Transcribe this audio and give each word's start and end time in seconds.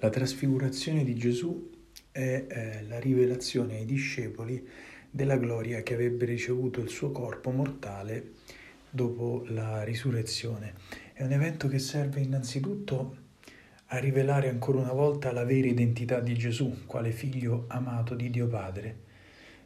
La 0.00 0.10
trasfigurazione 0.10 1.02
di 1.02 1.16
Gesù 1.16 1.70
è 2.12 2.46
eh, 2.48 2.82
la 2.86 3.00
rivelazione 3.00 3.78
ai 3.78 3.84
discepoli 3.84 4.64
della 5.10 5.36
gloria 5.36 5.82
che 5.82 5.94
avrebbe 5.94 6.24
ricevuto 6.24 6.80
il 6.80 6.88
suo 6.88 7.10
corpo 7.10 7.50
mortale 7.50 8.34
dopo 8.88 9.44
la 9.48 9.82
risurrezione. 9.82 10.74
È 11.12 11.24
un 11.24 11.32
evento 11.32 11.66
che 11.66 11.80
serve 11.80 12.20
innanzitutto 12.20 13.16
a 13.86 13.98
rivelare 13.98 14.48
ancora 14.48 14.78
una 14.78 14.92
volta 14.92 15.32
la 15.32 15.44
vera 15.44 15.66
identità 15.66 16.20
di 16.20 16.34
Gesù, 16.34 16.86
quale 16.86 17.10
figlio 17.10 17.64
amato 17.66 18.14
di 18.14 18.30
Dio 18.30 18.46
Padre, 18.46 18.98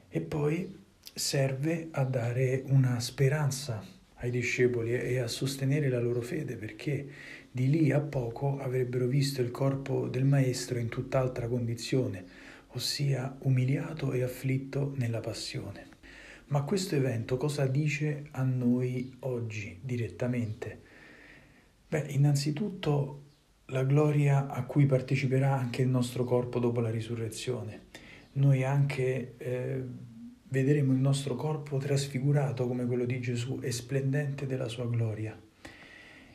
e 0.08 0.22
poi 0.22 0.80
serve 1.12 1.88
a 1.90 2.04
dare 2.04 2.62
una 2.68 3.00
speranza 3.00 3.84
ai 4.22 4.30
discepoli 4.30 4.92
e 4.92 5.18
a 5.18 5.26
sostenere 5.26 5.88
la 5.88 6.00
loro 6.00 6.20
fede 6.20 6.56
perché 6.56 7.06
di 7.50 7.68
lì 7.68 7.90
a 7.90 8.00
poco 8.00 8.58
avrebbero 8.58 9.06
visto 9.06 9.42
il 9.42 9.50
corpo 9.50 10.08
del 10.08 10.24
Maestro 10.24 10.78
in 10.78 10.88
tutt'altra 10.88 11.48
condizione, 11.48 12.24
ossia 12.68 13.36
umiliato 13.40 14.12
e 14.12 14.22
afflitto 14.22 14.94
nella 14.96 15.20
passione. 15.20 15.90
Ma 16.46 16.62
questo 16.62 16.96
evento 16.96 17.36
cosa 17.36 17.66
dice 17.66 18.28
a 18.30 18.42
noi 18.42 19.14
oggi 19.20 19.78
direttamente? 19.82 20.80
Beh, 21.88 22.06
innanzitutto 22.08 23.22
la 23.66 23.84
gloria 23.84 24.48
a 24.48 24.64
cui 24.64 24.86
parteciperà 24.86 25.52
anche 25.52 25.82
il 25.82 25.88
nostro 25.88 26.24
corpo 26.24 26.58
dopo 26.58 26.80
la 26.80 26.90
risurrezione. 26.90 27.86
Noi 28.32 28.64
anche 28.64 29.34
eh, 29.36 29.84
vedremo 30.52 30.92
il 30.92 30.98
nostro 30.98 31.34
corpo 31.34 31.78
trasfigurato 31.78 32.68
come 32.68 32.84
quello 32.84 33.06
di 33.06 33.18
Gesù 33.20 33.60
e 33.62 33.72
splendente 33.72 34.46
della 34.46 34.68
sua 34.68 34.86
gloria. 34.86 35.34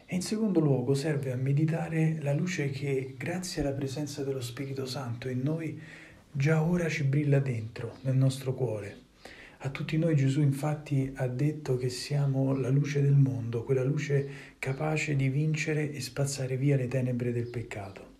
E 0.09 0.15
in 0.15 0.23
secondo 0.23 0.59
luogo 0.59 0.95
serve 0.95 1.31
a 1.31 1.35
meditare 1.35 2.17
la 2.21 2.33
luce 2.33 2.71
che, 2.71 3.13
grazie 3.15 3.61
alla 3.61 3.73
presenza 3.73 4.23
dello 4.23 4.41
Spirito 4.41 4.87
Santo 4.87 5.29
in 5.29 5.41
noi, 5.43 5.79
già 6.31 6.63
ora 6.63 6.89
ci 6.89 7.03
brilla 7.03 7.37
dentro, 7.37 7.97
nel 8.01 8.15
nostro 8.15 8.55
cuore. 8.55 9.05
A 9.59 9.69
tutti 9.69 9.97
noi 9.99 10.15
Gesù 10.15 10.41
infatti 10.41 11.11
ha 11.13 11.27
detto 11.27 11.77
che 11.77 11.89
siamo 11.89 12.55
la 12.55 12.69
luce 12.69 13.03
del 13.03 13.15
mondo, 13.15 13.63
quella 13.63 13.83
luce 13.83 14.27
capace 14.57 15.15
di 15.15 15.29
vincere 15.29 15.91
e 15.91 16.01
spazzare 16.01 16.57
via 16.57 16.75
le 16.75 16.87
tenebre 16.87 17.31
del 17.31 17.49
peccato. 17.49 18.15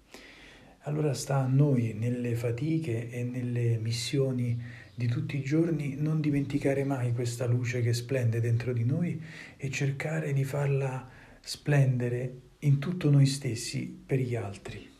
Allora 0.82 1.14
sta 1.16 1.38
a 1.38 1.48
noi 1.48 1.96
nelle 1.98 2.36
fatiche 2.36 3.10
e 3.10 3.24
nelle 3.24 3.78
missioni 3.82 4.86
di 4.98 5.06
tutti 5.06 5.38
i 5.38 5.44
giorni 5.44 5.94
non 5.96 6.20
dimenticare 6.20 6.84
mai 6.84 7.14
questa 7.14 7.46
luce 7.46 7.82
che 7.82 7.94
splende 7.94 8.42
dentro 8.42 8.74
di 8.74 8.84
noi 8.84 9.22
e 9.56 9.70
cercare 9.70 10.34
di 10.34 10.44
farla 10.44 11.08
splendere 11.40 12.42
in 12.62 12.80
tutto 12.80 13.12
noi 13.12 13.28
stessi 13.28 13.86
per 13.86 14.18
gli 14.18 14.36
altri. 14.36 14.96